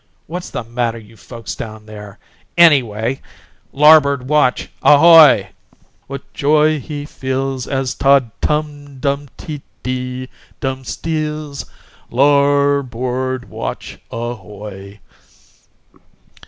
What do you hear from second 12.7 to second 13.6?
r board